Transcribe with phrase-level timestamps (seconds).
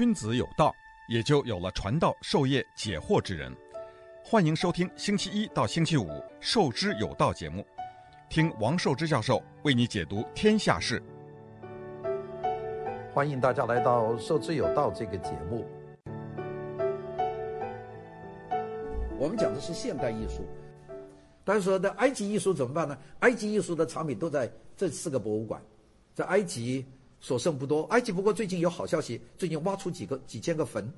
[0.00, 0.74] 君子有道，
[1.10, 3.54] 也就有了传道授业解惑之人。
[4.24, 6.06] 欢迎收听星期一到星期五
[6.40, 7.62] 《授之有道》节目，
[8.30, 11.02] 听王寿之教授为你解读天下事。
[13.12, 15.66] 欢迎大家来到《授之有道》这个节目。
[19.18, 20.46] 我们讲的是现代艺术。
[21.44, 22.96] 但是说的埃及艺术怎么办呢？
[23.18, 25.60] 埃及艺术的藏品都在这四个博物馆，
[26.14, 26.86] 在埃及
[27.20, 27.82] 所剩不多。
[27.84, 30.90] 埃及不过最近有好消息，最近挖出几个几千个坟，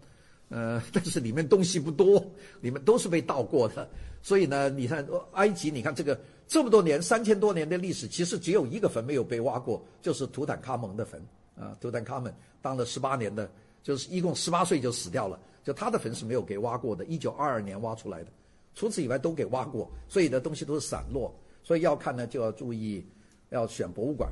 [0.49, 2.25] 呃， 但是里面东西不多，
[2.61, 3.89] 里面都是被盗过的。
[4.23, 11.21] 所以呢，你看埃及，你看这个这么多年三千多年的历史，其实只有一个坟没有被挖过，就是图坦卡蒙的坟
[11.59, 11.77] 啊。
[11.81, 12.33] 图坦卡蒙
[12.63, 13.51] 当了十八年的，
[13.83, 18.31] 就是一共十八岁就死掉了，就他的坟是没有给挖过的，一九二二年挖出来的。
[18.75, 23.05] 除此以外都给挖过，所以的东西都是散落，所以要看呢就要注意，
[23.51, 24.31] 要选博物馆。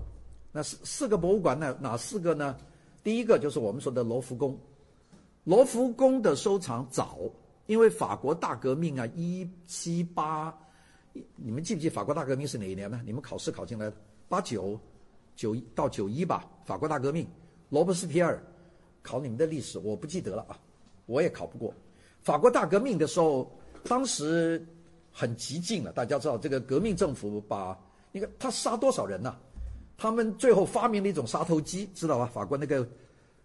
[0.53, 1.77] 那四四个博物馆呢？
[1.81, 2.57] 哪四个呢？
[3.03, 4.59] 第一个就是我们说的罗浮宫。
[5.45, 7.19] 罗浮宫的收藏早，
[7.67, 10.57] 因为法国大革命啊，一七八，
[11.37, 13.01] 你们记不记法国大革命是哪一年呢？
[13.05, 13.97] 你们考试考进来的，
[14.29, 14.79] 八九
[15.37, 16.49] 九一到九一吧。
[16.65, 17.27] 法国大革命，
[17.69, 18.43] 罗伯斯皮尔，
[19.03, 20.59] 考你们的历史，我不记得了啊，
[21.07, 21.73] 我也考不过。
[22.21, 23.51] 法国大革命的时候。
[23.85, 24.63] 当时
[25.11, 27.75] 很激进了，大家知道这个革命政府把，
[28.13, 29.41] 你看他杀多少人呐、啊？
[30.01, 32.25] 他们最后发明了一种杀头机，知道吧？
[32.33, 32.89] 法国那个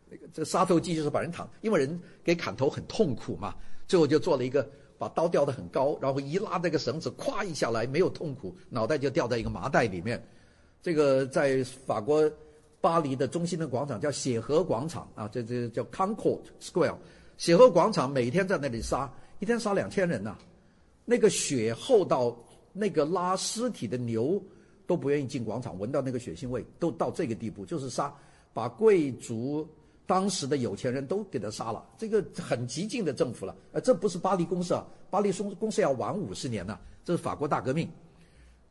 [0.10, 3.54] 那个杀头机就是把人砍，因为人给砍头很痛苦嘛，
[3.90, 4.66] 最后就做了一个
[4.98, 10.26] 把刀吊得很高，然后一拉那个绳子，咵一下来没有痛苦，脑袋就掉在一个麻袋里面。
[10.82, 12.32] 这个在法国
[12.80, 16.96] 巴黎的中心的广场叫协和广场啊，这这叫 Concord Square，
[17.38, 19.12] 协和广场每天在那里杀。
[19.40, 20.38] 一天杀两千人呐、
[21.04, 22.34] 那个血厚到
[22.72, 24.42] 那个拉尸体的牛
[24.88, 28.14] 都不愿意进广场，闻到那个血腥味，都到这个地步，就是杀，
[28.54, 29.68] 把贵族
[30.06, 33.56] 当时的有钱人都给他杀了，这个很激进的政府了。
[33.72, 37.90] 呃，这不是巴黎公社，巴黎公公社要晚五十年呢，这是法国大革命。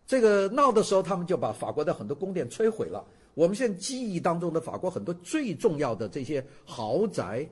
[0.07, 3.05] 这个闹的时候，他们就把法国的很多宫殿摧毁了。
[3.35, 7.49] 我们现在记忆当中的法国很多最重要的这些豪宅。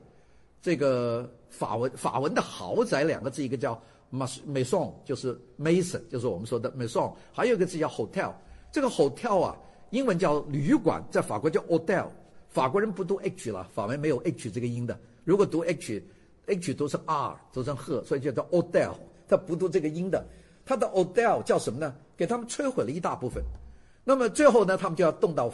[0.60, 3.82] 这个法文法文的豪宅两个字，一个叫
[4.12, 8.30] maison，就是 mason，就是我们说的 maison，还有一个字叫 hotel。
[8.72, 9.56] 这个 hotel 啊，
[9.90, 12.06] 英文叫旅馆，在法国叫 hotel。
[12.48, 14.98] 法国人不读 h 了，法文没有 h 这个音的。
[15.24, 18.92] 如果读 h，h 读成 r，读成赫，所以就叫 hotel。
[19.28, 20.26] 他不读这个音的，
[20.64, 21.94] 他的 hotel 叫什么呢？
[22.16, 23.42] 给他们摧毁了一大部分。
[24.04, 25.52] 那么最后呢，他们就要动到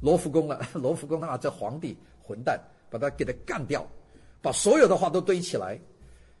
[0.00, 0.60] 罗浮宫了。
[0.74, 2.58] 罗浮宫的话，这皇帝混蛋，
[2.90, 3.86] 把他给他干掉。
[4.42, 5.78] 把所有的画都堆起来，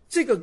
[0.08, 0.38] 这个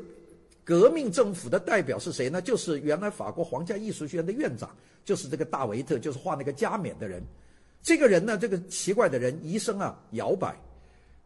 [0.63, 2.41] 革命政府的代表是谁呢？
[2.41, 4.69] 就是原来法国皇家艺术学院的院长，
[5.03, 7.23] 就是这个大维特，就是画那个加冕的人。
[7.81, 10.55] 这个人呢，这个奇怪的人一生啊摇摆，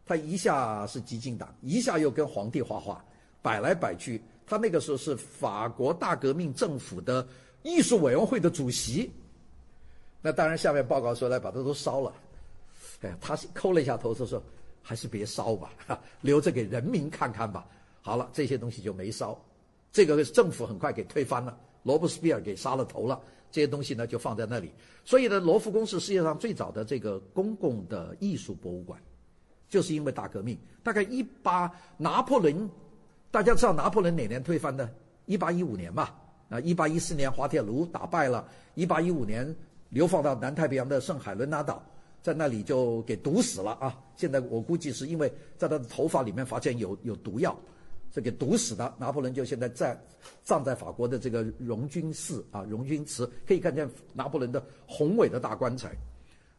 [0.06, 3.04] 他一下是激进党，一下又跟皇帝画画，
[3.42, 4.20] 摆来摆去。
[4.46, 7.26] 他那个时候是法国大革命政府的
[7.62, 9.10] 艺术委员会的主席。
[10.22, 12.12] 那当然，下面报告说来把他都烧了。
[13.02, 14.42] 哎，他是抠了一下头，说说。
[14.88, 15.72] 还是别烧吧，
[16.20, 17.66] 留着给人民看看吧。
[18.06, 19.36] 好了，这些东西就没烧，
[19.90, 23.20] 这个政府很快给推翻了，罗伯斯庇尔给杀了头了。
[23.50, 24.70] 这些东西呢就放在那里。
[25.04, 28.96] 所以呢，罗浮宫是世界上最早的这个公共的艺术博物馆，
[29.68, 32.70] 就是因为大革命，大概一八拿破仑，
[33.32, 34.88] 大家知道拿破仑哪年推翻的？
[35.24, 36.16] 一八一五年吧。
[36.48, 38.46] 啊，一八一四年滑铁卢打败了，
[38.76, 39.52] 一八一五年
[39.88, 41.84] 流放到南太平洋的圣海伦娜岛。
[42.22, 43.96] 在那里就给毒死了啊！
[44.16, 47.56] 现在我估计是因为在他的头发里面发现有有毒药，
[48.10, 48.94] 这给毒死的。
[48.98, 50.00] 拿破仑就现在在
[50.42, 55.94] 葬在法国的这个荣军寺啊，荣军祠可以看见拿破仑的宏伟的大棺材。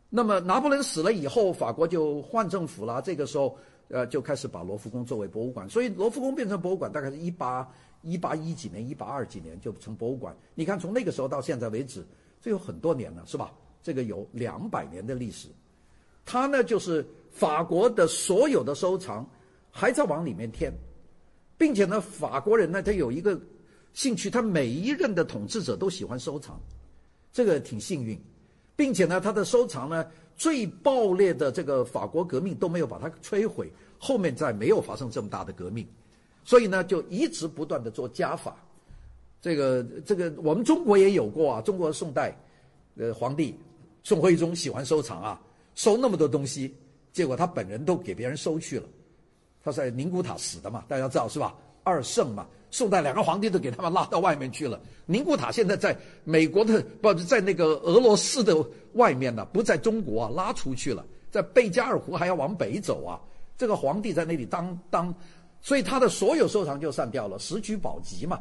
[0.09, 3.57] 那么拿破仑死了以后，法国就换政府了，这个时候
[3.90, 5.69] 呃就开始把罗浮宫作为博物馆。
[5.69, 7.69] 所以罗浮宫变成博物馆大概是一八
[8.02, 10.36] 一八一几年、一八二几年就成博物馆。
[10.56, 12.06] 你看从那个时候到现在为止，
[12.41, 13.53] 这有很多年了，是吧？
[13.84, 15.47] 这个有两百年的历史，
[16.25, 19.25] 它呢就是法国的所有的收藏
[19.71, 20.74] 还在往里面添，
[21.57, 23.39] 并且呢，法国人呢他有一个
[23.94, 26.59] 兴趣，他每一任的统治者都喜欢收藏，
[27.33, 28.19] 这个挺幸运，
[28.75, 30.06] 并且呢，他的收藏呢
[30.36, 35.88] 最暴烈的这个法国革命都没有把它摧毁，后面再没有发生这么大的革命，
[36.44, 38.56] 所以呢就一直不断的做加法，
[39.42, 42.36] 这个这个我们中国也有过啊，中国宋代
[42.95, 43.56] 呃皇帝。
[44.04, 45.42] 宋徽宗喜欢收藏啊，
[45.75, 46.74] 收那么多东西，
[47.12, 48.88] 结果他本人都给别人收去了。
[49.68, 51.54] 他在宁古塔死的嘛，大家知道是吧？
[51.84, 54.80] 二圣嘛，宋代两个皇帝都给他们拉到外面去了。
[55.06, 58.56] 宁古塔现在在美国的，不在那个俄罗斯的
[58.94, 61.06] 外面呢，不在中国啊，拉出去了。
[61.31, 63.19] 在贝加尔湖还要往北走啊，
[63.58, 65.14] 这个皇帝在那里当当，
[65.62, 68.40] 所以他的所有收藏就散掉了，石渠宝笈嘛，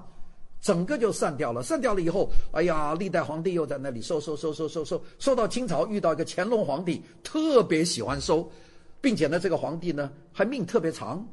[0.60, 1.62] 整个就散掉了。
[1.62, 8.48] 散掉了以后，哎呀，历代皇帝又在那里收收收收收收，收到清朝遇到一个乾隆皇帝，特别喜欢收，
[9.00, 11.26] 并且呢，这个皇帝呢还命特别长，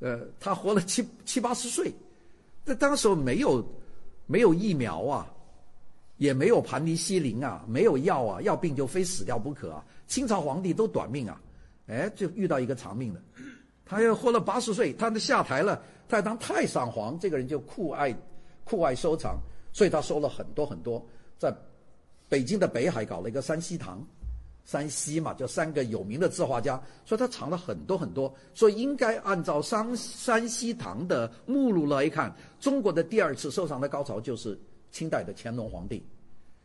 [0.00, 1.92] 呃，他活了七七八十岁，
[2.64, 3.64] 在当时没有
[4.26, 5.30] 没有疫苗啊。
[6.16, 9.84] 也没有盘尼西林啊，没有药啊，要病就非死掉不可啊。
[10.06, 11.40] 清朝皇帝都短命啊，
[11.88, 13.20] 哎，就遇到一个长命的，
[13.84, 18.16] 他又活了八十岁，他下台了，他当太上皇，这个人就酷爱
[18.62, 19.40] 酷爱收藏，
[19.72, 21.04] 所以他收了很多很多，
[21.36, 21.52] 在
[22.28, 24.00] 北京的北海搞了一个三希堂，
[24.64, 34.58] 山西嘛，就三个有名的字画家，所以他藏了很多很多，所以应该按照山山西堂的目录来看，中国的第二次收藏的高潮就是。
[34.94, 36.00] 清代的乾隆皇帝，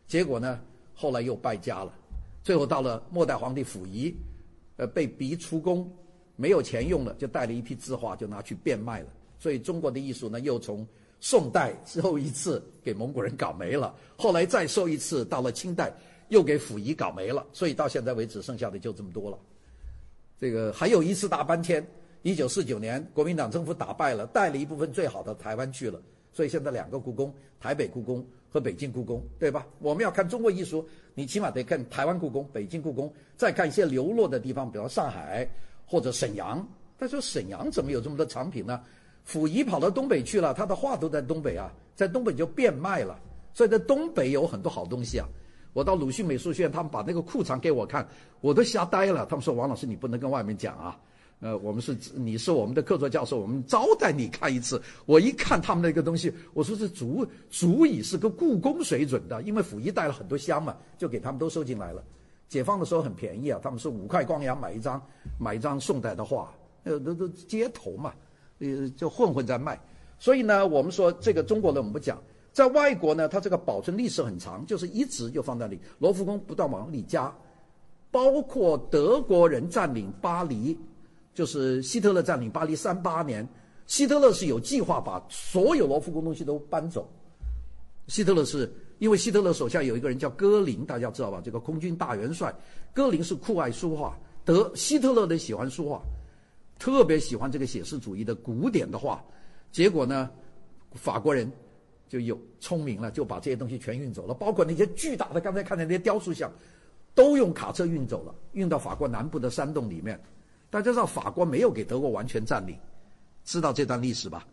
[0.06, 0.60] 结果呢，
[0.94, 1.92] 后来又败家了，
[2.44, 4.14] 最后到了末代皇帝溥仪，
[4.76, 5.92] 呃，被逼出宫，
[6.36, 9.08] 没有钱用了，就带了一批字画，就拿去变卖了。
[9.36, 10.86] 所以中国的艺术呢，又从
[11.18, 15.92] 宋代之后一次给蒙古人搞没了，后来再收一次，到了清代
[16.30, 17.46] 又给溥仪搞没了。
[17.52, 19.38] 所以到现在为止，剩下的就这么多了。
[20.38, 21.86] 这个还有一次大搬迁，
[22.22, 26.00] 一九四九年国民党政府打败了，带了一部分最好的台湾去了。
[26.32, 29.66] 所以现在两个故宫，台北故宫和北京故宫，对吧？
[29.80, 35.46] 我们要看中国艺术，你起码得看台湾故宫、北京故宫，再看一些流落的地方，比如上海
[35.84, 36.66] 或者沈阳。
[36.98, 38.80] 他说沈阳怎么有这么多藏品呢？
[39.26, 43.18] 溥仪跑到东北去了，他的画都在东北啊，在东北就变卖了。
[43.52, 45.28] 所以在东北有很多好东西啊。
[45.72, 48.06] 我到鲁迅美术学院，他们把那个库藏给我看，
[48.40, 49.26] 我都吓呆了。
[49.26, 50.98] 他们说：“王老师，你不能跟外面讲啊。”
[51.40, 54.82] 呃，我们是你是我们的客座教授，我们招待你看一次。
[55.06, 62.04] 我一看他们那个东西，我说是足足以是个故宫水准的，因为溥仪带了很多箱嘛，就给他们都收进来了。
[62.46, 65.00] 解放的时候很便宜啊，他们是五块光洋买一张，
[65.38, 66.52] 买一张宋代的画，
[66.84, 68.12] 呃，都都街头嘛，
[68.58, 69.80] 呃，就混混在卖。
[70.18, 72.22] 所以呢，我们说这个中国人我们不讲，
[72.60, 75.80] 在外国呢，它这个保存历史很长，就是一直就放在那里。
[75.98, 77.34] 罗浮宫不断往里加，
[78.10, 80.78] 包括德国人占领巴黎。
[81.32, 83.48] 就是希特勒占领巴黎三八年，
[83.86, 87.10] 希特勒是有计划把所有罗浮宫东西都搬走。
[88.08, 91.40] 希特勒是因为希特勒手下有一个人叫戈林，大家知道吧？
[91.42, 92.54] 这个空军大元帅，
[92.92, 96.02] 戈林是酷爱书画，德希特勒的喜欢书画，
[96.78, 99.24] 特别喜欢这个写实主义的古典的画。
[99.72, 100.28] 结果呢，
[100.92, 101.50] 法国人
[102.10, 106.50] 就有聪明了，就把这些东西全运走了，包括那些巨大的刚才看的那些雕塑像，
[107.14, 110.20] 都用卡车运走了，运到法国南部的山洞里面。
[110.70, 112.76] 大家知道法国没有给德国完全占领，
[113.44, 114.44] 知道这段历史吧？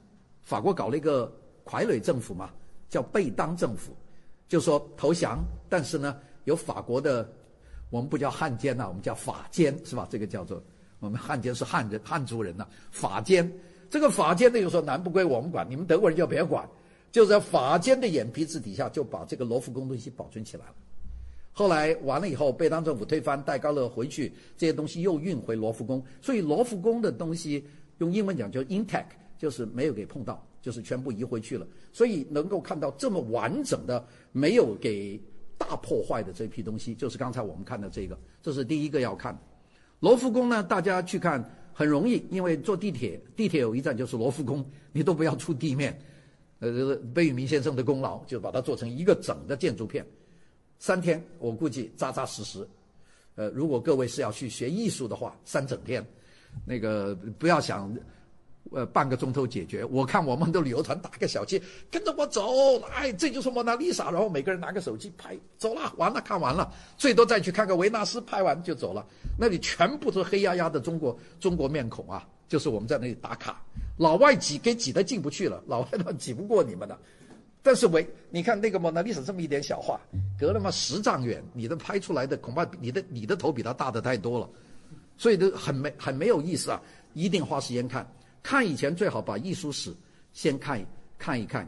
[0.44, 1.34] 法国搞了一个
[1.66, 2.52] 傀儡政府嘛，
[2.90, 3.92] 叫贝当政府，
[4.48, 7.28] 就说投降，但是呢，有法国的，
[7.90, 10.08] 我们不叫汉奸呐，我们叫法奸，是吧？
[10.12, 10.62] 这个叫做
[11.00, 13.52] 我们汉奸是汉人汉族人呐，法奸。
[13.90, 16.68] 这个法奸呢，就说南部归我们管，你们德国人就别管，
[17.18, 20.76] 就在法奸的眼皮子底下，就把这个罗浮宫东西保存起来了。
[21.52, 26.00] 后来完了以后，贝当政府推翻，戴高乐回去，这些东西又运回罗浮宫。
[26.22, 27.66] 所以罗浮宫的东西
[27.98, 31.66] 用英文讲叫 intact，就是没有给碰到，就是全部移回去了。
[31.92, 35.20] 所以能够看到这么完整的，没有给
[35.58, 39.40] 大破坏的这批东西，就是刚才我们看的这个，这是第一个要看的。
[40.02, 41.44] 罗浮宫呢，大家去看
[41.74, 46.00] 很容易，因为坐地铁，地铁有一站就是罗浮宫，你都不要出地面。
[46.60, 50.06] 呃，贝聿铭先生的功劳，就把它做成一个整的建筑片。
[50.80, 52.68] 三天，我估计扎扎实实。
[53.36, 56.06] 呃，如果各位是要去学艺术的话，三整天，
[56.66, 57.96] 那个不要想，
[58.72, 59.86] 呃，半个钟头解决。
[59.86, 61.62] 我看我们的旅游团打个小旗，
[61.92, 69.06] 跟着我走，哎，这就是蒙娜丽莎，然后每个人拿个手机拍，走了，完了，看完了，最多再去看个维纳斯，拍完就走了。
[69.38, 73.64] 那里全部都是黑压压的中国中国面孔啊，就是我们在那里打卡，
[73.98, 77.00] 老外挤给挤得进不去了，老外都挤不过你们了。
[77.64, 80.00] 但是为你看那个蒙娜丽莎这么一点小画，
[80.40, 84.48] 隔了嘛十丈远，你的拍出来的恐怕你的你的头比他大的太多了，
[85.18, 86.80] 所以都很没很没有意思啊！
[87.14, 88.08] 一定花时间看，
[88.44, 89.92] 看以前最好把艺术史
[90.32, 90.80] 先看
[91.18, 91.68] 看一看。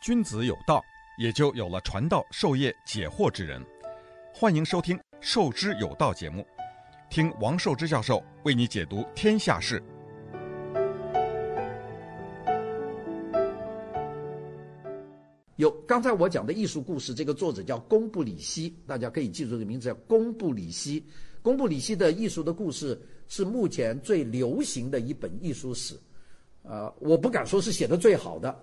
[0.00, 0.80] 君子有道，
[1.18, 3.60] 也就有了传道授业解惑之人。
[4.32, 6.46] 欢迎收听《授之有道》节目。
[7.08, 9.82] 听王寿之教授为你解读天下事。
[15.56, 21.02] 有刚才我讲的艺术故事，这个作者叫公布里希，大家可以记住这个名字叫公布里希。
[21.40, 25.98] 公布里希的艺术的故事是目前最流行的一本艺术史，
[26.64, 28.54] 呃，我不敢说是写的最好的，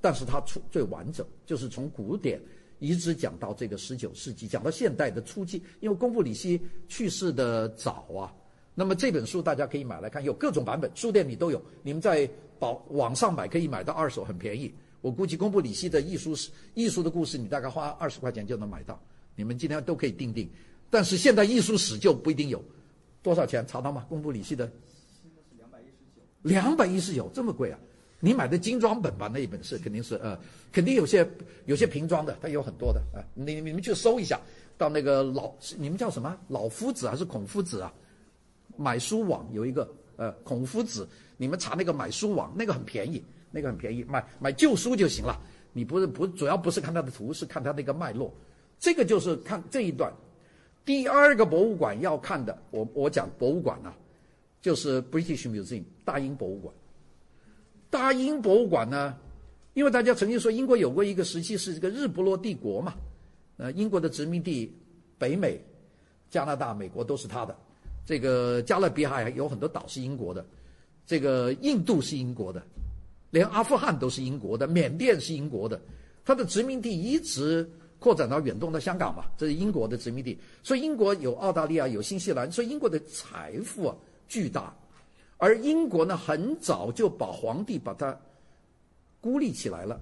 [0.00, 2.40] 但是它出最完整，就是从古典
[2.82, 5.62] 一直讲到这个十九世纪，讲到现代的初期。
[5.78, 8.34] 因为公布里希去世的早啊，
[8.74, 11.62] 那么这本书大家可以买来看，有各种版本，书店里都有。
[11.84, 14.74] 你们在宝网上买可以买到二手，很便宜。
[15.00, 19.00] 我估计公布里希的艺术史、艺术的故事，你大概花二十块钱就能买到。
[19.36, 20.50] 你们今天都可以订订，
[20.90, 22.62] 但是现代艺术史就不一定有。
[23.22, 23.64] 多少钱？
[23.64, 24.04] 查到吗？
[24.08, 24.68] 公布里希的。
[25.56, 26.22] 两百一十九。
[26.42, 27.78] 两百一十九，这么贵啊？
[28.24, 29.28] 你买的精装本吧？
[29.32, 30.38] 那一本是肯定是呃，
[30.70, 31.28] 肯定有些
[31.66, 34.40] 有些平装的，它有很多的啊、你你们去搜一下，
[34.78, 37.92] 到那个老你们叫什么老夫子还是孔夫子啊？
[38.76, 45.36] 买书网有一个呃孔夫子，你们查那个买书网，那个很便宜，那个很便宜，买买旧书就行了。
[45.72, 48.32] 你不是不主要不是看它的图，是看它那个脉络。
[48.78, 50.12] 这个就是看这一段。
[50.84, 53.96] 第二个博物馆要看的，我我讲博物馆啊，
[54.60, 56.72] 就是 British Museum 大英博物馆。
[57.92, 59.14] 大英博物馆呢，
[59.74, 62.94] 因为大家曾经说英国有过一个时期是这个日不落帝国嘛，
[63.58, 64.74] 呃，英国的殖民地，
[65.18, 65.62] 北美、
[66.30, 67.54] 加拿大、美国都是他的，
[68.06, 70.42] 这个加勒比海有很多岛是英国的，
[71.06, 72.62] 这个印度是英国的，
[73.28, 75.78] 连阿富汗都是英国的，缅甸是英国的，
[76.24, 83.94] 它的殖民地一直扩展到远东的香港嘛，这是英国的殖民地，所以英国有澳大利亚，有新西兰，所以英国的财富啊
[84.28, 84.74] 巨大。
[85.42, 88.16] 而英国呢，很早就把皇帝把他
[89.20, 90.00] 孤立起来了。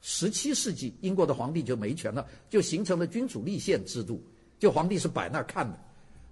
[0.00, 4.20] 十七世纪，英国的皇帝就没权了，就形成了君主立宪制度，
[4.58, 5.78] 就皇帝是摆那儿看的。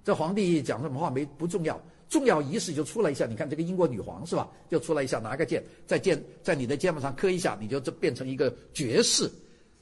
[0.03, 3.27] 这皇帝讲什么话没不重要，重要仪式就出来一下。
[3.27, 4.51] 你看这个英国女皇是吧？
[4.69, 9.31] 就出来一下，拿个剑，在剑在你的肩膀上磕一下，你就这变成一个爵士，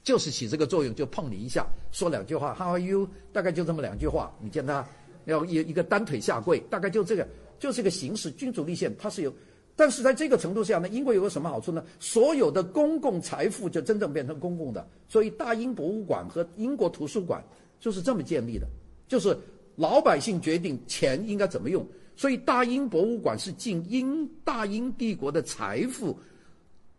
[0.04, 3.08] 就是起这个作用，就碰你一下，说两句话，How are you？
[3.32, 4.30] 大概就这么两句话。
[4.38, 4.86] 你见他
[5.24, 7.26] 要一一个单腿下跪，大概就这个。
[7.58, 9.34] 就是一个形式，君主立宪，它是有，
[9.74, 11.84] 但是在这个程度下呢，英国有个什么好处呢？
[12.00, 17.44] 所有的公共财富就真正变成公共的，所以大英博物馆和英国图书馆
[17.80, 18.66] 就是这么建立的，
[19.06, 19.36] 就是
[19.76, 21.86] 老百姓决定钱应该怎么用，
[22.16, 26.18] 所以大英博物馆是尽英大英帝国的财富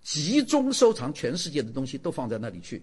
[0.01, 2.81] 集中收藏全世界的东西都放在那里去，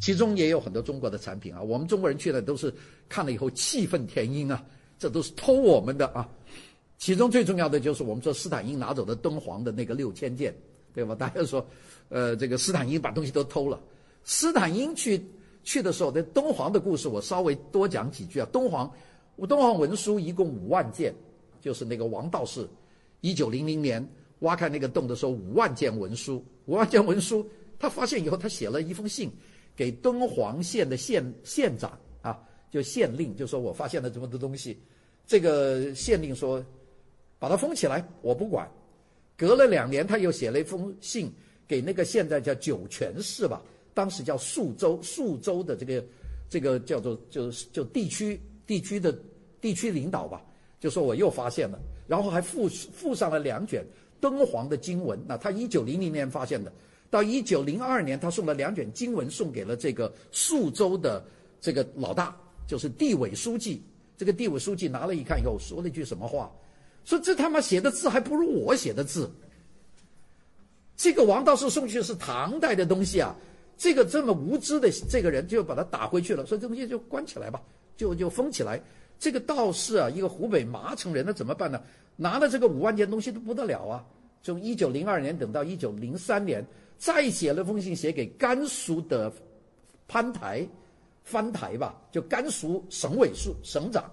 [0.00, 2.72] 其中也有很多中国的产品啊，我们中国人去了都是
[3.08, 4.64] 看了以后气愤填膺啊，
[4.98, 6.26] 这都是偷我们的啊。
[7.00, 10.54] 其中最重要的就是我们说斯坦因拿走的敦煌的那个六千件，
[10.92, 11.14] 对吧？
[11.18, 11.66] 大家说，
[12.10, 13.80] 呃，这个斯坦因把东西都偷了。
[14.22, 15.24] 斯坦因去
[15.64, 18.46] 去的时候，那敦煌的故事我稍微多讲几句啊。
[18.52, 18.92] 敦煌，
[19.48, 21.14] 敦煌文书一共五万件，
[21.58, 22.68] 就是那个王道士，
[23.22, 24.06] 一九零零年
[24.40, 29.30] 挖开那个洞的时候，五万件文书，五万件文书，他发现以后，他写了一封信
[29.74, 32.38] 给敦煌县的县县长啊，
[32.70, 34.78] 就县令，就说我发现了这么多东西，
[35.26, 36.62] 这个县令说。
[37.40, 38.70] 把它封起来，我不管。
[39.36, 41.32] 隔了两年，他又写了一封信
[41.66, 43.62] 给那个现在叫酒泉市吧，
[43.94, 46.04] 当时叫肃州，肃州的这个
[46.48, 49.18] 这个叫做就就地区地区的
[49.60, 50.44] 地区领导吧，
[50.78, 53.82] 就说我又发现了，然后还附附上了两卷
[54.20, 55.18] 敦煌的经文。
[55.26, 56.70] 那他一九零零年发现的，
[57.08, 61.24] 到一九零二年，他送了两卷经文送给了这个肃州的
[61.62, 63.82] 这个老大，就是地委书记。
[64.18, 66.52] 这个地委书记拿了一看以后，说了一句什么话？
[67.04, 69.30] 说这他妈写的字还不如我写的字。
[70.96, 73.34] 这个王道士送去是唐代的东西啊，
[73.76, 77.62] 这个这么无知的这个人就把他打回去了，说这东西就关起来吧，
[77.96, 78.80] 就就封起来。
[79.18, 81.80] 这个道士啊，一个湖北麻城人，那怎么办呢？
[82.16, 84.04] 拿了这个五万件东西都不得了啊！
[84.42, 86.64] 从一九零二年等到一九零三年，
[86.98, 89.32] 再写了封信写给甘肃的
[90.06, 90.66] 潘台、
[91.24, 94.04] 藩台吧，就甘肃省委书省长，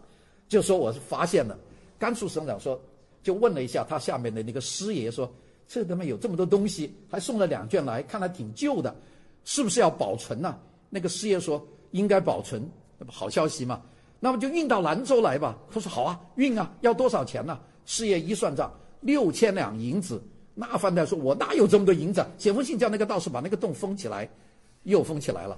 [0.47, 1.57] 就说我是发现了。
[1.99, 2.79] 甘肃省长说，
[3.23, 5.31] 就问了一下他下面的那个师爷，说
[5.67, 8.95] ：“这他妈有这么多东西，还送了两卷来，看来挺旧的，
[9.43, 10.57] 是不是要保存呢？”
[10.89, 13.81] 那个师爷说：“应该保存，那不好消息嘛。
[14.19, 20.21] 那么就运到兰州来吧。”他说：“好啊，运啊，要多少钱呢？”师爷一算账，六千两银子。
[20.53, 24.29] 那范太说：“我哪有这么多银子？”写封信叫那个道士把那个洞封起来，
[24.83, 25.57] 又封起来了。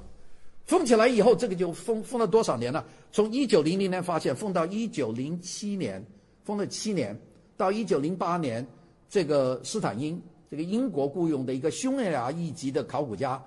[0.66, 2.86] 封起来以后，这个就封封了多少年了？
[3.12, 6.06] 从一九零零年发现，封到一九零七年。
[6.50, 7.16] 封了七年，
[7.56, 8.66] 到一九零八年，
[9.08, 13.40] 这个斯坦因，这个英国雇佣的一个匈牙利籍的考古家，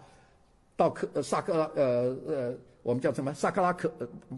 [0.76, 2.54] 到克萨克拉呃呃，
[2.84, 3.92] 我们叫什么萨克拉克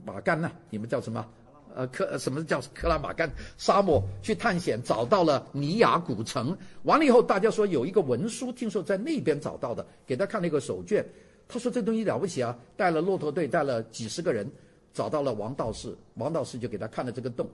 [0.07, 0.51] 马干呢？
[0.71, 1.29] 你们叫什么？
[1.75, 6.57] 呃，克什么叫克拉玛干沙漠去探险，找到了尼雅古城。
[6.85, 11.05] 完了以后，大家说有一个文书，听说在那边找到的，给他看了一个手卷。
[11.47, 14.51] 他说这东西了不起啊，带了骆驼队，带了几十个人，
[14.95, 15.95] 找到了王道士。
[16.15, 17.47] 王道士就给他看了这个洞。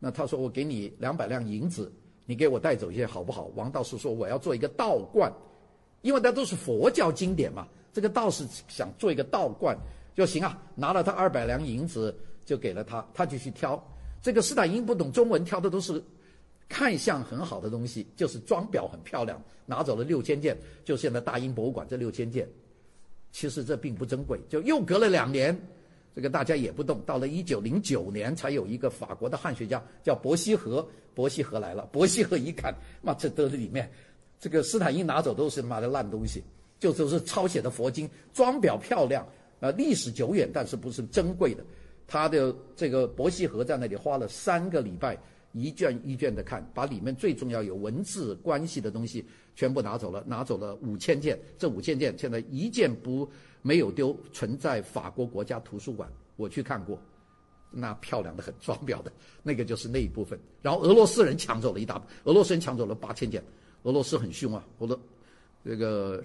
[0.00, 1.92] 那他说：“我给你两百两银子，
[2.26, 5.32] 你给我带走一些好不好？”王道士说：“我要做一个道观，
[6.00, 7.68] 因为那都是佛教经典嘛。
[7.92, 9.76] 这个道士想做一个道观
[10.14, 13.80] 就行啊，拿了他二百两银子就给了他，他就去挑。
[14.22, 16.02] 这个斯坦因不懂中文，挑的都是
[16.68, 22.48] 看相很好的东西，就是装裱很漂亮，拿走了六千件，就现在大英博物馆这六千件。
[23.32, 25.56] 其实这并不珍贵，就又隔了两年，
[26.14, 27.00] 这个大家也不动。
[27.06, 31.88] 到了一九零九年，才有一个法国的汉学家叫伯希和，伯希和来了。
[31.92, 33.90] 伯希和一看，妈，这都是里面，
[34.38, 36.42] 这个斯坦因拿走都是妈的烂东西，
[36.78, 39.26] 就都是抄写的佛经，装裱漂亮，
[39.60, 41.64] 呃，历史久远，但是不是珍贵的。
[42.06, 45.18] 他的这个伯希和在那里花了三个礼拜。
[45.52, 49.26] 一卷一卷的看，把里面最重要有文字关系的东西
[49.56, 51.36] 全部拿走了，拿走了五千件。
[51.58, 53.28] 这五千件现在一件不
[53.62, 56.08] 没有丢，存在法国国家图书馆。
[56.36, 56.98] 我去看过，
[57.70, 59.12] 那漂亮的很，装裱的
[59.42, 60.38] 那个就是那一部分。
[60.62, 63.42] 然后俄罗斯人抢走了一大，俄罗斯人抢走了八千件。
[63.82, 64.98] 俄罗斯很凶啊，我的
[65.64, 66.22] 这个，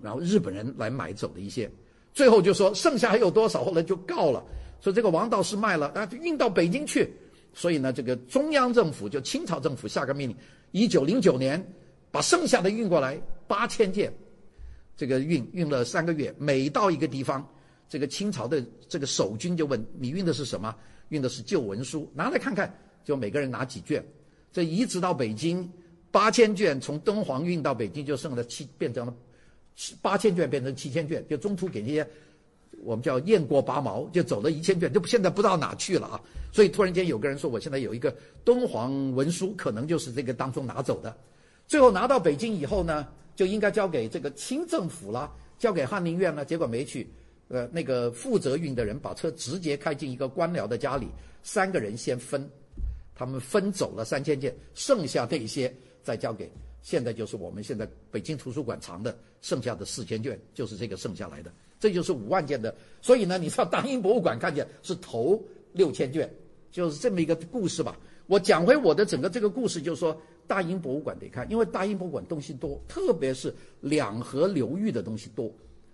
[0.00, 1.70] 然后日本人来买走了一些，
[2.12, 4.44] 最后就说剩下还有多少，后来就告了，
[4.80, 7.12] 说这个王道士卖了，啊，运到北京去。
[7.54, 10.36] 所以呢，这个中央政府就清朝政府下个命令，
[10.70, 11.62] 一九零九年
[12.10, 14.12] 把剩下的运过来八千件，
[14.96, 17.46] 这个运运了三个月，每到一个地方，
[17.88, 20.74] 这个清朝的这个守军就问你运的是什么？
[21.08, 22.72] 运的是旧文书，拿来看看，
[23.04, 24.04] 就每个人拿几卷。
[24.52, 25.70] 这一直到北京，
[26.10, 29.14] 八千卷从敦煌运到北京就剩了七，变成了
[30.00, 32.06] 八千卷变成七千卷，就中途给那些。
[32.84, 36.20] 我们叫雁过拔毛，就走了一千卷，就现在不知道哪去了啊！
[36.50, 38.12] 所以突然间有个人说，我现在有一个
[38.44, 41.14] 敦煌文书，可能就是这个当中拿走的。
[41.68, 43.06] 最后拿到北京以后呢，
[43.42, 47.10] 就应该交给这个清政府了，交给翰林院了，结果没去。
[47.48, 51.08] 呃，那个负责运的人把车直接开进一个官僚的家里，
[51.42, 52.48] 三个人先分，
[53.16, 56.48] 他们分走了三千件，剩下这些再交给。
[56.82, 61.52] 现在就是我们现在北京图书馆藏的剩下的四千卷，就是这个剩下来的。
[61.80, 66.32] 这就是五万件的，所以呢，你上大英博物馆看见是头六千卷，
[66.70, 67.98] 就是这么一个故事吧。
[68.26, 75.52] 我讲回我的整个这个故事，就是说大英博物馆得看，因为大英博物馆东西多，特别是两河流域的东西多。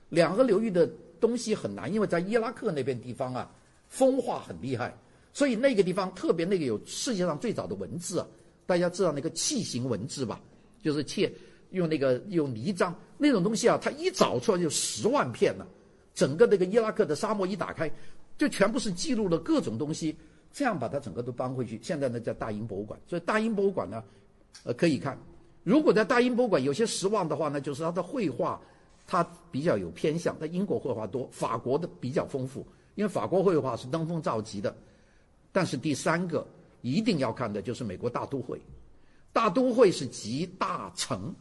[0.08, 0.88] 两河流域的
[1.20, 3.50] 东西很难，因为在伊拉克那边地方啊，
[3.88, 4.96] 风化很厉害，
[5.32, 8.26] 所以那个地方特别那个有世界上最早的文字啊，
[8.64, 10.40] 大家知道那个楔形文字吧，
[10.82, 11.30] 就是楔
[11.70, 15.66] 用那个用泥浆那种东西啊，它一找出来就十万片了。
[16.14, 17.90] 整个这个伊拉克的沙漠一打开，
[18.36, 20.16] 就全部是记录了各种东西，
[20.52, 21.78] 这样把它整个都搬回去。
[21.82, 24.02] 现在呢叫大英博物馆，所以大英博物馆呢，
[24.64, 25.18] 呃可以看。
[25.64, 28.60] 如果在大英博物馆有些失望的话呢，就是它的绘画，
[29.06, 30.34] 它比较有偏向。
[30.40, 34.74] 它英国绘画多，法国的比较丰富，因为法国绘画是登峰造极的。
[35.52, 36.46] 但是第三个
[36.82, 38.60] 一定要看的就是美国大都会，
[39.32, 41.34] 大都会是集大成，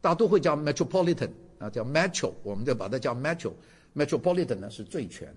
[0.00, 3.52] 大都会叫 Metropolitan 啊，叫 Metro，我们就把它叫 Metro。
[3.94, 5.34] Metropolitan 呢是最全，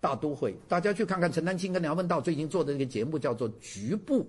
[0.00, 0.56] 大都会。
[0.66, 4.22] 大家去看看陈丹青跟梁文道最近做的这个节目，叫做《局部》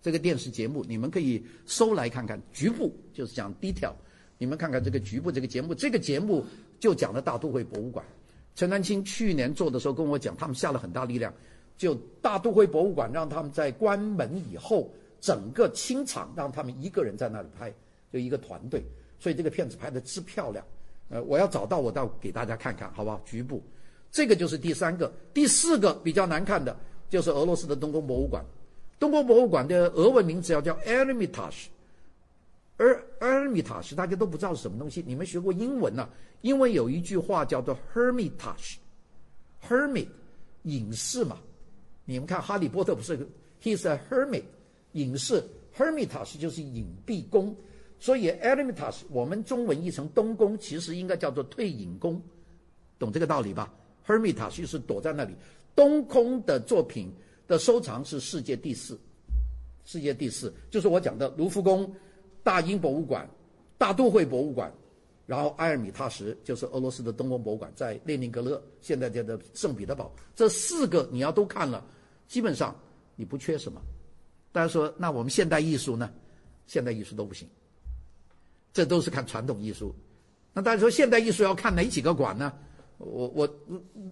[0.00, 2.38] 这个电视节目，你们可以搜来看看。
[2.52, 3.92] 《局部》就是讲 detail，
[4.38, 6.44] 你们看看这个《局部》这个节目，这个节目
[6.78, 8.04] 就讲了大都会博物馆。
[8.54, 11.32] 陈丹青去年做的时候跟我讲，他们下了很大力量，
[11.76, 17.72] 就大都会博物馆让他们在关门以后，整个清场让他们一个人在那里拍，
[18.12, 18.82] 就一个团队，
[19.18, 20.64] 所以这个片子拍的之漂亮。
[21.08, 23.20] 呃，我要找到我倒给大家看看，好不好？
[23.24, 23.62] 局部，
[24.10, 26.76] 这个就是第三个，第四个比较难看的，
[27.10, 28.42] 就是俄罗斯的东宫博物馆。
[28.98, 31.66] 东宫博物馆的俄文名字要叫 Ermitage，
[32.76, 35.04] 而 Ermitage 大家都不知道是什么东西。
[35.06, 36.08] 你们学过英文呢、
[36.40, 40.08] 英文有一句话叫做 Hermitage，Hermit，
[40.62, 41.38] 隐士嘛。
[42.04, 43.16] 你们看《哈利波特》不是
[43.62, 44.42] ，He's a hermit，
[44.92, 45.44] 隐士
[45.76, 47.54] ，Hermitage 就是隐蔽宫。
[48.00, 52.20] 所以 Eremitage 我们中文译成东宫，其实应该叫做退隐宫，
[52.98, 53.72] 懂这个道理吧
[54.08, 55.32] ？Hermitage 就是躲在那里。
[55.76, 57.12] 东空的作品
[57.46, 58.98] 的收藏是世界第四，
[59.84, 61.94] 世界第四就是我讲的卢浮宫、
[62.42, 63.28] 大英博物馆、
[63.76, 64.72] 大都会博物馆，
[65.24, 70.12] 然后埃尔米塔什就是俄罗斯的东宫博物馆，在列宁格勒，现在叫做圣彼得堡。
[70.34, 71.86] 这四个你要都看了，
[72.26, 72.74] 基本上
[73.14, 73.80] 你不缺什么。
[74.50, 76.10] 大家说，那我们现代艺术呢？
[76.66, 77.46] 现代艺术都不行。
[78.72, 79.94] 这都是看传统艺术，
[80.52, 82.52] 那大家说现代艺术要看哪几个馆呢？
[82.98, 83.48] 我我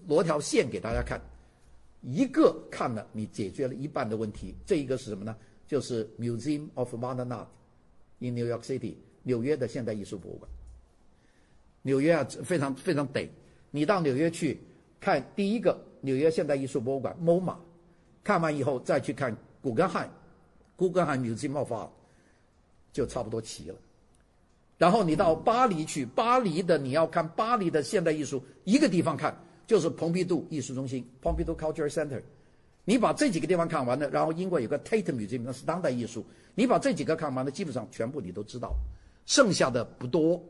[0.07, 1.20] 罗条线给大家看，
[2.03, 4.55] 一个看了你解决了一半的问题。
[4.64, 5.37] 这一个是什么呢？
[5.66, 7.46] 就是 Museum of Modern Art
[8.20, 8.94] in New York City，
[9.25, 10.49] 纽约的现代艺术博物馆。
[11.83, 13.29] 纽约啊，非常非常得，
[13.70, 14.59] 你到纽约去
[15.01, 17.57] 看第一个纽约现代艺术博物馆 MoMA，
[18.22, 20.09] 看完以后再去看古根汉，
[20.77, 21.90] 古根汉 Museum of Art，
[22.92, 23.77] 就差不多齐了。
[24.78, 29.34] 然后你到巴黎去，巴黎的你要看巴黎的现代艺术，一个地方看
[29.66, 32.20] 就是蓬皮杜艺术中心 （Pompidou Cultural Center）。
[32.84, 36.24] 你把这几个地方看完了，然后英国有个 Tate Museum，那是当代艺术。
[36.54, 38.74] 你把这几个看完了，基本上全部你都知道，
[39.24, 40.40] 剩下的不多，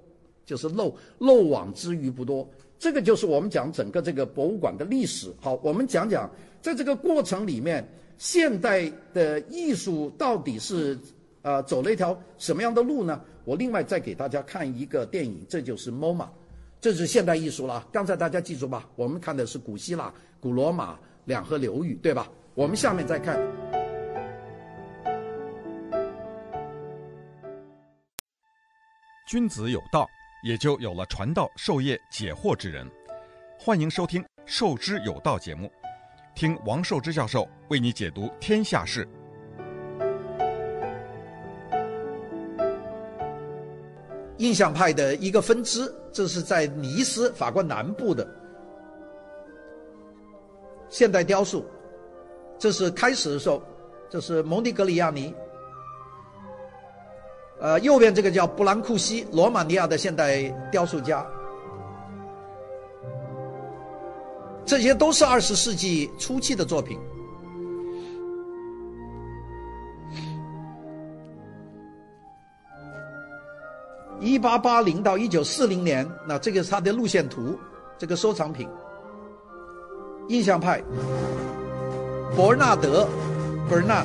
[0.45, 2.47] 就是漏漏网之鱼不多。
[2.79, 5.33] 这个就是我们讲整个这个博物馆的历史。
[5.41, 10.99] 好，我们讲讲在这个过程里面，现代的艺术到底是
[11.41, 13.19] 呃走了一条什么样的路呢？
[13.47, 16.27] 我另外再给大家看一个电影，这就是 MoMA，
[16.81, 17.87] 这是现代艺术了。
[17.93, 20.99] 刚才大家记住吧，我们看的是古希腊、古罗马。
[21.27, 22.29] 两河流域，对吧？
[22.55, 23.37] 我们下面再看。
[29.29, 30.09] 君子有道，
[30.45, 32.89] 也就有了传道授业解惑之人。
[33.59, 35.69] 欢迎收听《授之有道》节目，
[36.37, 39.09] 听王寿之教授为你解读天下事。
[44.39, 48.27] 印象派的一个分支，这是在尼斯，法国南部的。
[50.89, 51.65] 现代雕塑，
[52.59, 53.63] 这是开始的时候，
[54.09, 55.35] 这是蒙迪格里亚尼。
[57.59, 61.27] 呃，右边这个叫布兰库西，罗马尼亚的现代雕塑家。
[64.65, 66.99] 这些都是二十世纪初期的作品。
[74.21, 77.59] 一八八零到一九四零年，那这个是他的路线图，
[77.99, 78.69] 这个收藏品。
[80.29, 80.83] 印象派，
[82.35, 83.07] 伯纳德
[83.71, 84.05] （Bernard），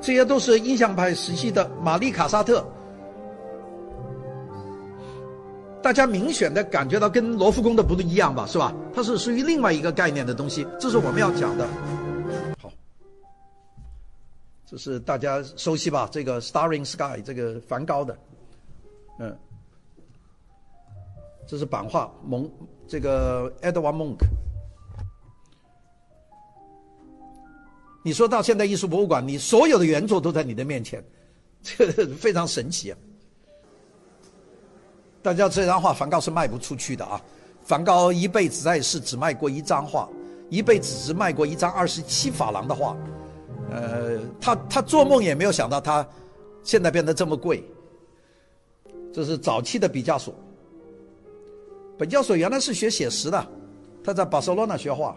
[0.00, 2.64] 这些都是印象派时期的玛丽卡萨特。
[5.82, 8.46] 大家明显的感觉到跟罗浮宫的不一样吧？
[8.46, 8.72] 是吧？
[8.94, 11.66] 它是属于另外一个概念的东西，这是我们要讲的。
[14.70, 16.08] 这是大家熟悉吧？
[16.12, 18.16] 这个《Starry Sky》这个梵高的，
[19.18, 19.36] 嗯，
[21.44, 22.48] 这是版画蒙。
[22.86, 24.24] 这个 Edward Munch，
[28.04, 31.02] 你说到现代艺术博物馆，你所有的原作都在你的面前，
[31.62, 32.98] 这个非常神奇啊！
[35.20, 37.20] 大家这张画，梵高是卖不出去的啊！
[37.64, 40.08] 梵高一辈子在世只卖过一张画，
[40.48, 42.96] 一辈子只卖过一张二十七法郎的画。
[43.70, 46.06] 呃，他他做梦也没有想到，他
[46.62, 47.64] 现在变得这么贵。
[49.12, 50.34] 这是早期的毕加索。
[51.98, 53.46] 本教授原来是学写实的，
[54.02, 55.16] 他在巴塞罗那学画。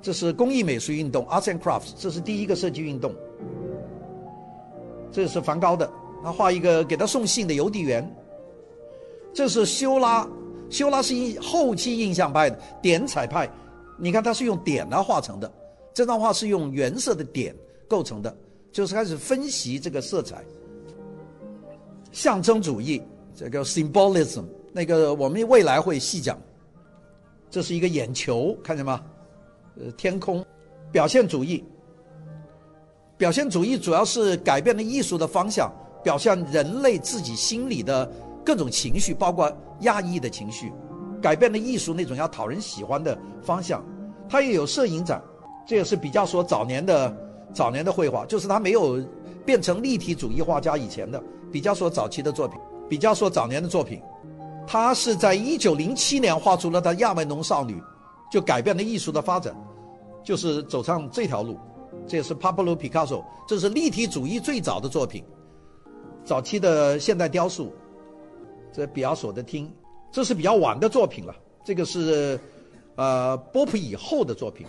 [0.00, 3.12] 这是工艺美术运动 （Arts and Crafts），这是第一个设计运动。
[5.10, 5.90] 这是梵高的，
[6.22, 8.08] 他画一个给他送信的邮递员。
[9.34, 10.26] 这是修拉，
[10.70, 13.50] 修拉是印后期印象派的点彩派，
[13.98, 15.52] 你看他是用点来画成的。
[15.98, 17.52] 这张画是用原色的点
[17.88, 18.32] 构成的，
[18.70, 20.44] 就是开始分析这个色彩，
[22.12, 23.02] 象征主义。
[23.34, 26.38] 这个 symbolism，那个我们未来会细讲。
[27.50, 29.02] 这是一个眼球，看见吗？
[29.74, 30.46] 呃，天空，
[30.92, 31.64] 表现主义。
[33.16, 35.68] 表现主义主要是改变了艺术的方向，
[36.04, 38.08] 表现人类自己心里的
[38.44, 40.72] 各种情绪，包括压抑的情绪，
[41.20, 43.84] 改变了艺术那种要讨人喜欢的方向。
[44.28, 45.20] 它也有摄影展，
[45.68, 47.14] 这也是毕加索早年的
[47.52, 48.98] 早年的绘画，就是他没有
[49.44, 52.58] 变成立体主义画家以前的毕加索早期的作品。
[52.88, 54.00] 毕加索早年的作品，
[54.66, 57.78] 他是在一九零七年画出了他亚维农少女，
[58.32, 59.54] 就改变了艺术的发展，
[60.24, 61.58] 就是走上这条路。
[62.06, 65.22] 这也是 Pablo Picasso，这是立体主义最早的作品，
[66.24, 67.70] 早期的现代雕塑。
[68.72, 69.70] 这毕加索的厅，
[70.10, 71.36] 这是比较晚的作品了。
[71.62, 72.40] 这个是，
[72.96, 74.66] 呃，波普以后的作品，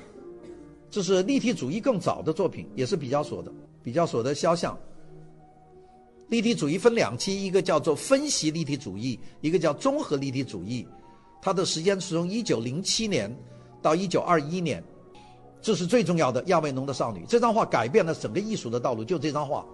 [0.90, 3.52] 这是立体主义更早的作品，也是毕加索的。
[3.84, 4.78] 毕加索的肖像。
[6.30, 10.88] 立体主义分两期，一个叫做分析立体主义，一个叫综合立体主义。
[11.42, 13.36] 它的时间是从一九零七年
[13.82, 14.84] 到一九二一年，
[15.62, 17.26] 这是最重要的亚维农的少女。
[17.28, 19.66] 这张画改变了整个艺术的道路，就这张画，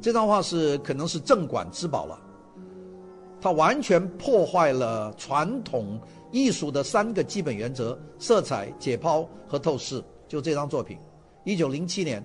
[0.00, 2.20] 这张画是可能是镇馆之宝了。
[3.40, 6.00] 它完全破坏了传统
[6.30, 10.02] 艺术的三个基本原则：色彩、解剖和透视。
[10.28, 10.98] 就这张作品，
[11.44, 12.24] 一九零七年，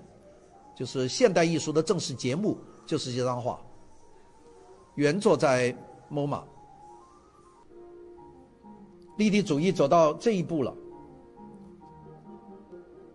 [0.76, 3.60] 就是现代艺术的正式节目，就是这张画。
[4.96, 5.74] 原作在
[6.10, 6.42] MoMA，
[9.16, 10.74] 立体主义走到这一步了，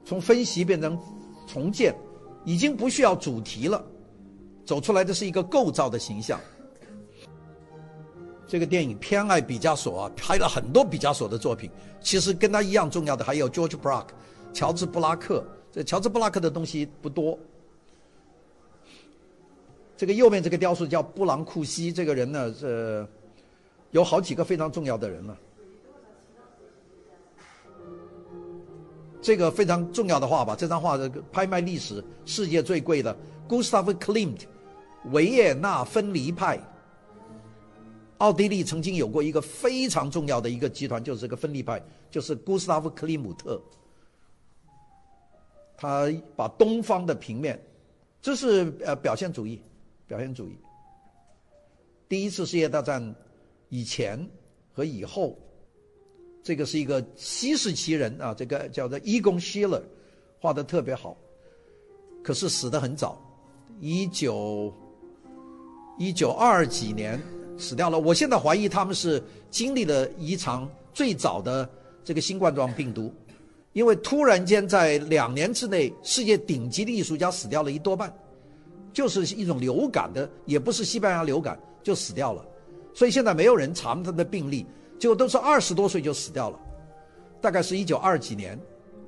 [0.04, 1.00] 从分析变成
[1.45, 1.95] 重建，
[2.45, 3.86] 已经不需要主题了，
[4.65, 6.39] 走出来的是一个构造的形象。
[8.47, 11.69] 这个电影偏爱毕加索啊，拍了很多毕加索的作品。
[12.00, 14.08] 其实跟他一样重要的还有 George Braque，
[14.53, 15.43] 乔治布拉克。
[15.71, 17.38] 这乔治布拉克的东西不多。
[19.95, 23.05] 这个右面这个雕塑叫布朗库西，这个人呢是
[23.91, 25.38] 有好几个非常重要的人了。
[29.21, 33.15] 这个非常重要的画吧，这张画的拍卖历史世界最贵的
[33.49, 34.41] ，Gustav Klimt，
[35.12, 36.60] 维也纳分离派。
[38.19, 43.62] 奥地利曾经有过一个非常重要的一个集团，就是这个分离派，就是 Gustav 克里姆特。
[45.77, 47.57] 他把东方的平面，
[48.19, 49.61] 这是呃表现主义，
[50.07, 50.57] 表现主义。
[52.09, 53.15] 第一次世界大战
[53.69, 54.27] 以前
[54.73, 55.37] 和以后，
[56.41, 59.79] 这个是一个西式奇人啊，这个叫做伊贡希勒，
[60.39, 61.15] 画的特别好，
[62.23, 63.21] 可是死的很早，
[63.79, 64.73] 一九
[65.99, 67.21] 一九二几年
[67.55, 67.99] 死掉了。
[67.99, 71.69] 我现在怀疑他们是经历了一场最早的
[72.03, 73.13] 这个新冠状病毒。
[73.77, 78.11] 因为突然间在两年之内，世界顶级的艺术家死掉了一多半，
[78.91, 82.43] 就是一种流感的，也不是西班牙流感就死掉了，
[82.91, 84.65] 所以现在没有人查他的病例，
[84.97, 86.59] 就都是二十多岁就死掉了，
[87.39, 88.59] 大概是一九二几年，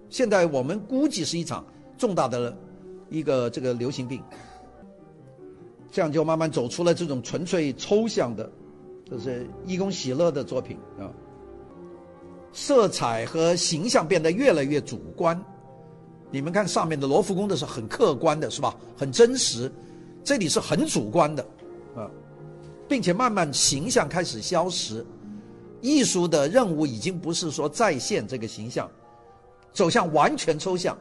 [0.07, 1.65] 现在我们估计是一场
[1.97, 2.55] 重大的
[3.09, 4.21] 一个这个流行病，
[5.91, 8.47] 这样就慢慢走出了这种纯粹抽象的，
[9.09, 11.09] 就是义工喜乐的作品啊。
[12.51, 15.39] 色彩和形象变得越来越主观，
[16.31, 18.75] 你们看上面的罗浮宫的是很客观的，是吧？
[18.97, 19.71] 很真实，
[20.23, 21.43] 这里是很主观的，
[21.95, 22.09] 啊，
[22.87, 25.05] 并且慢慢形象开始消失，
[25.79, 28.89] 艺术的任务已经不是说再现这个形象，
[29.71, 30.97] 走向完全抽象，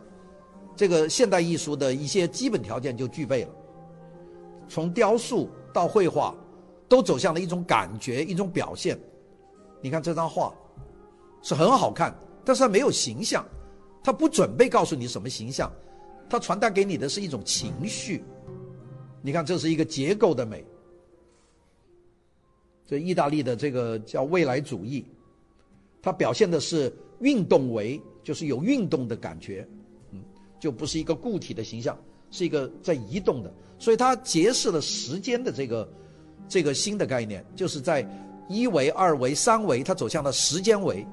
[0.76, 3.50] 这个现代艺术的一些基本条件就具备了，
[4.68, 6.34] 从雕塑到绘画，
[6.88, 8.98] 都走向了一种感觉，一种表现。
[9.80, 10.54] 你看这张画。
[11.42, 13.44] 是很好看，但是它没有形象，
[14.02, 15.70] 它不准备告诉你什么形象，
[16.28, 18.22] 它传达给你的是一种情绪。
[19.20, 20.64] 你看，这是一个结构的美。
[22.86, 25.04] 这意大利的这个叫未来主义，
[26.00, 29.68] 它表现的是运动为，就是有运动的感觉，
[30.12, 30.20] 嗯，
[30.58, 31.98] 就不是一个固体的形象，
[32.30, 35.92] 是一个在移动的，所以它揭示了时间的这个
[36.48, 38.08] 这个新的概念，就是在
[38.48, 41.06] 一维、二维、三维，它走向了时间维。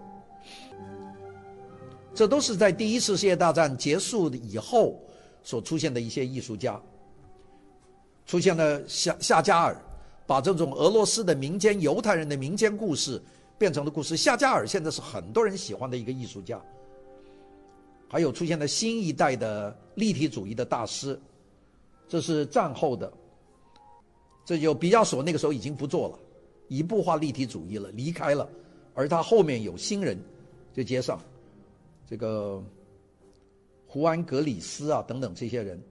[2.16, 4.98] 这都是在第一次世界大战结束以后
[5.44, 6.82] 所出现的一些艺术家，
[8.26, 9.78] 出现了夏夏加尔，
[10.26, 13.22] 把这种俄罗斯的民间、犹太人的民间故事
[13.58, 14.16] 变成了故事。
[14.16, 16.60] 夏加尔现在是很多人喜欢的一个艺术家。
[18.08, 21.20] 还有出现了新一代的立体主义的大师，
[22.08, 23.12] 这是战后的，
[24.46, 26.20] 这就毕加索那个时候已经不做了，
[26.70, 28.48] 一步画立体主义了，离开了，
[28.94, 30.18] 而他后面有新人
[30.74, 31.20] 就接上。
[32.08, 32.64] 这个
[33.88, 35.82] 胡安·格里斯啊，等等这些人，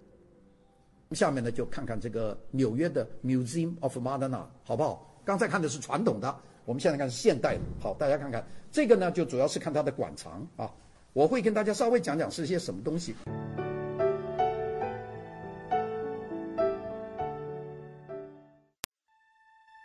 [1.10, 5.20] 下面呢就看看这个纽约的 Museum of moderna 好不好？
[5.24, 7.60] 刚才看的是传统的，我们现在看是现代的。
[7.80, 10.72] 好，大家看看这个呢，就主要是看它的馆藏啊。
[11.12, 13.14] 我会跟大家稍微讲讲是些什么东西。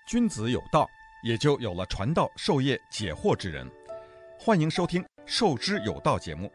[0.08, 0.88] 君子有道，
[1.24, 3.68] 也就有了传道授业解惑之人。
[4.40, 5.04] 欢迎收听。
[5.32, 6.52] 授之有道节目，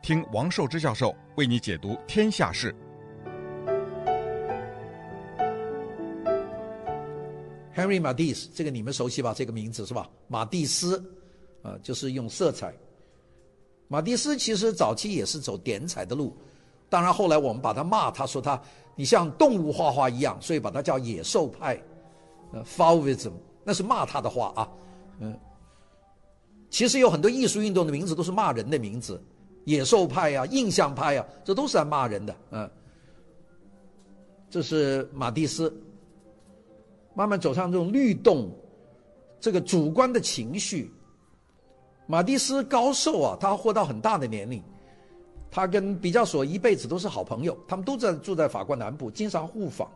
[0.00, 2.74] 听王寿之教授为你解读天下事。
[7.74, 9.34] Henry m a t i s 这个你们熟悉吧？
[9.36, 10.08] 这个名字是吧？
[10.28, 10.96] 马蒂斯，
[11.62, 12.72] 啊，就是用色彩。
[13.86, 16.34] 马蒂斯其实早期也是走点彩的路，
[16.88, 18.58] 当然后来我们把他骂，他说他
[18.94, 21.78] 你像动物画画一样，所以把他叫野兽派，
[22.54, 24.66] 呃，Fauvism，那是骂他的话啊，
[25.20, 25.38] 嗯。
[26.76, 29.18] 其实有很多艺术运动的名字都是骂人的名字，
[29.64, 32.36] 野兽派呀、啊、印象派呀、啊，这都是在骂人的。
[32.50, 32.70] 嗯，
[34.50, 35.74] 这是马蒂斯，
[37.14, 38.50] 慢慢走上这种律动，
[39.40, 40.92] 这个主观的情绪。
[42.06, 44.62] 马蒂斯高寿啊，他活到很大的年龄，
[45.50, 49.90] 他跟毕加索一辈子都是好朋友，他们都在住在法国南部，经常互访。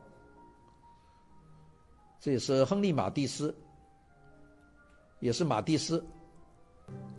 [2.19, 3.55] 这也是亨利·马蒂斯，
[5.19, 6.03] 也是马蒂斯。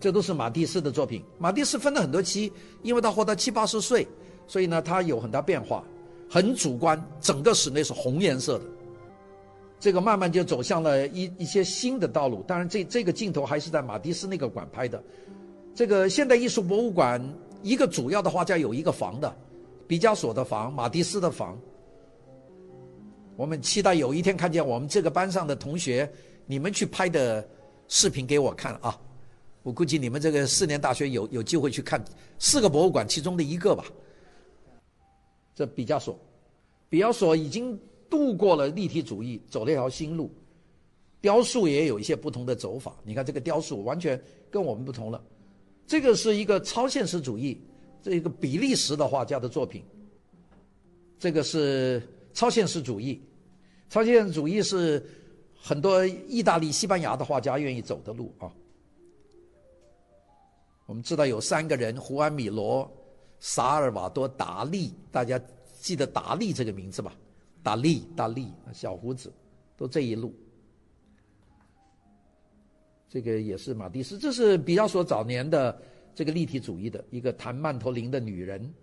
[0.02, 1.24] 这都是马蒂斯的作品。
[1.38, 4.06] 马蒂斯分了很多期，因为他活到七八十岁，
[4.48, 5.84] 所以呢，他有很大变化，
[6.28, 7.02] 很主观。
[7.22, 8.66] 整个室内是红颜色的，
[9.80, 12.44] 这个慢慢就走向了一一些新的道路。
[12.48, 15.02] 当然这，这个镜头还是在马蒂斯那个馆拍的。
[15.76, 17.24] 这个现代艺术博物馆
[17.62, 19.32] 一个主要的画家有一个房的，
[19.88, 21.56] 毕加索的房，马蒂斯的房。
[23.38, 26.12] 我们期待有一天看见我们这个班上的同学，
[26.48, 27.48] 你们去拍的
[27.88, 29.00] 视频给我看啊。
[29.64, 32.04] 我估计你们这个四年大学有有机会去看
[32.40, 33.86] 四个博物馆其中的一个吧。
[35.54, 36.20] 这毕加索，
[36.90, 40.32] 毕加索已经度过了立体主义，走了一条新路。
[41.20, 42.96] 雕塑也有一些不同的走法。
[43.04, 44.20] 你看这个雕塑完全
[44.50, 45.24] 跟我们不同了。
[45.86, 47.62] 这个是一个超现实主义，
[48.02, 49.84] 这一个比利时的画家的作品。
[51.20, 52.02] 这个是
[52.34, 53.22] 超现实主义，
[53.88, 55.06] 超现实主义是
[55.56, 58.52] 很多意大利、西班牙的画家愿意走的路啊。
[60.92, 62.86] 我们知道有三个人：胡安·米罗、
[63.40, 64.94] 萨尔瓦多·达利。
[65.10, 65.42] 大家
[65.80, 67.16] 记得达利这个名字吧？
[67.64, 69.32] 达利，达利，小胡子，
[69.78, 70.36] 都这一路。
[73.08, 75.82] 这个也是马蒂斯，这是比较说早年的
[76.14, 78.74] 这个立体主义的一个弹曼陀林的女人。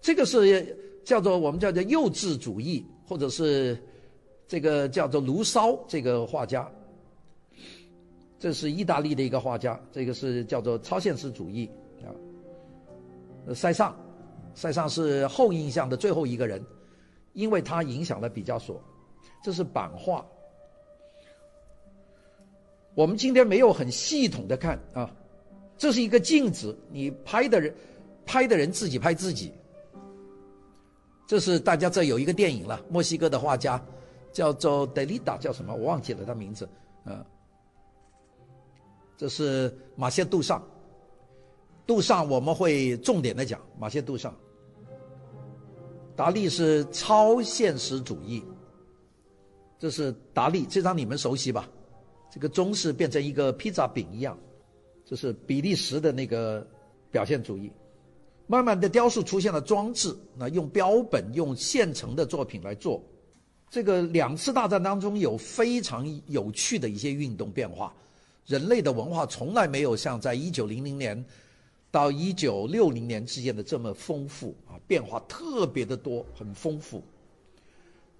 [0.00, 3.80] 这个是叫做我们叫做幼稚主义，或者是
[4.48, 6.68] 这个叫做卢骚这个画家。
[8.40, 11.70] 这是意大利的一个画家，这个是叫做超现实主义
[12.02, 12.08] 啊。
[13.54, 13.94] 塞尚，
[14.54, 16.64] 塞尚是后印象的最后一个人，
[17.34, 18.82] 因为他影响了毕加索。
[19.44, 20.26] 这是版画。
[22.94, 25.14] 我们今天没有很系统的看啊，
[25.76, 27.74] 这是一个镜子，你拍的人，
[28.24, 29.52] 拍的人自己拍自己。
[31.26, 33.82] 这是大家这有一个电影了，墨西哥的画家
[34.32, 36.66] 叫做德里达，叫什么我忘记了他名字，
[37.04, 37.22] 啊。
[39.20, 40.66] 这是马歇·杜尚，
[41.86, 44.34] 杜尚我们会重点的讲马歇·杜尚。
[46.16, 48.42] 达利是超现实主义，
[49.78, 51.68] 这是达利，这张你们熟悉吧？
[52.32, 54.38] 这个钟是变成一个披萨饼一样，
[55.04, 56.66] 这是比利时的那个
[57.10, 57.70] 表现主义。
[58.46, 63.04] 慢慢的，雕塑出现了装置，那用标本、用现成的作品来做。
[63.68, 67.94] 这个两次大战当中有非常有趣的一些运动变化。
[68.46, 71.24] 人类的文化从来没有像在一九零零年
[71.90, 77.02] 到一九六零年之间的这么丰富啊，变化特别的多，很丰富。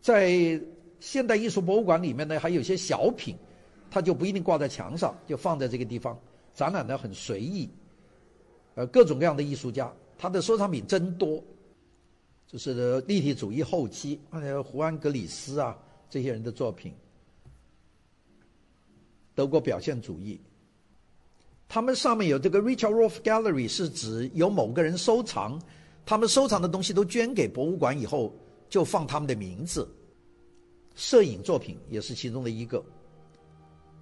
[0.00, 0.61] 在
[0.98, 3.37] 现代艺术博物馆里面呢，还有些小品，
[3.90, 6.18] 它就不一定挂在墙上，就放在这个地方
[6.54, 7.68] 展览的很随意。
[8.74, 11.42] 呃，各种各样的艺术家，他的收藏品真多。
[12.46, 14.18] 就是立体主义后期，
[14.64, 15.78] 胡安·格里斯啊
[16.09, 16.92] 这些人的作品。
[19.40, 20.38] 德国表现主义，
[21.66, 25.59] 他们上面有这个 Richard Rolf Gallery，是指有某个人收藏，
[26.05, 28.35] 他们收藏的东西都捐给博物馆以后，
[28.68, 29.90] 就放他们的名字。
[30.94, 32.85] 摄影作品也是其中的一个，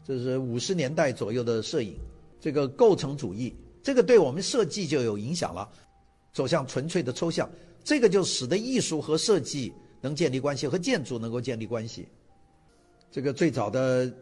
[0.04, 1.94] 这是五十年代左右的摄影。
[2.40, 5.70] 这个构成主义，这个对我们设计就有影响了，
[6.32, 7.48] 走向纯粹的抽象，
[7.84, 12.08] 这个就使得艺术和设计能建立关系，和建筑能够建立关系。
[13.12, 14.12] 这个最早的。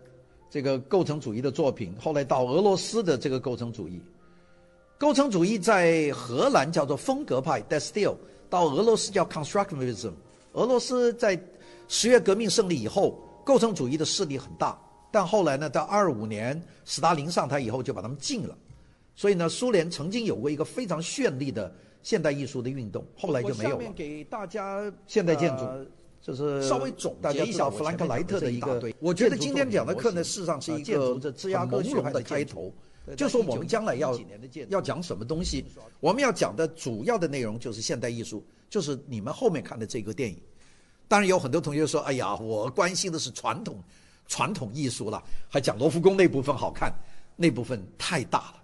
[0.48, 4.00] 这个构成主义的作品，后来到俄罗斯的这个构成主义，
[4.96, 8.14] 构成主义在荷兰叫做风格派 （De Stijl），
[8.48, 10.12] 到俄罗斯叫 Constructivism。
[10.52, 11.38] 俄罗斯在
[11.88, 14.78] 十月革命胜利以后，构成主义的势力很大，
[15.10, 18.56] 但后来呢，到二五年斯大林上台以后，就把他们禁了。
[19.14, 23.78] 所以呢，苏联曾经有过一个非常绚丽的现代艺术的运动，后来就没有了。
[23.78, 25.64] 面给大家现代建筑。
[25.64, 25.84] 呃
[26.26, 32.74] 就是稍微总结一下弗兰克莱特的一个，我觉得今天讲的课呢，事实上是一个很朦胧的开头。
[33.16, 34.18] 就说我们将来要
[34.68, 35.64] 要讲什么东西，
[36.00, 40.36] 我们要讲的主要的内容就是现代艺术，就是你们后面看的这个电影。
[41.06, 43.80] 当然有很多同学说：“哎呀，我关心的是传统
[44.26, 46.92] 传统艺术了，还讲罗浮宫那部分好看，
[47.36, 48.54] 那部分太大了，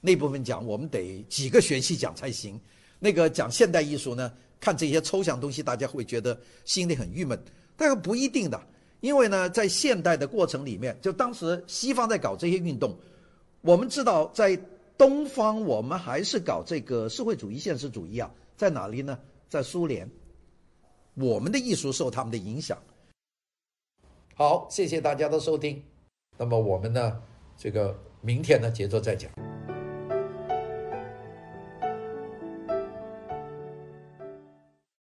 [0.00, 2.60] 那部分讲我们得几个学期讲才行。
[3.00, 7.40] 那个讲现代艺术呢？”看这些抽象东西，大家会觉得心里很郁闷，
[7.76, 8.60] 但是不一定的，
[9.00, 12.96] 因为呢，在现代的过程里面，就当时西方在搞这些运动，
[13.60, 14.58] 我们知道在
[14.96, 19.18] 东方我们还是搞这个社会主义、现实主义啊，在哪里呢？
[19.48, 20.10] 在苏联，
[21.14, 22.76] 我们的艺术受他们的影响。
[24.34, 25.82] 好，谢谢大家的收听，
[26.36, 27.20] 那么我们呢，
[27.56, 29.57] 这个明天呢，接着再讲。